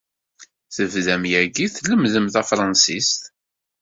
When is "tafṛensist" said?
2.33-3.21